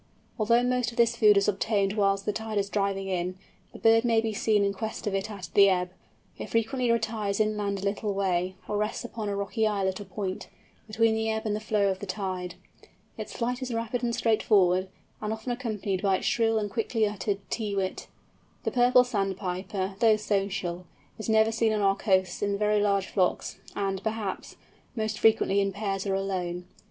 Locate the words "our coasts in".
21.81-22.57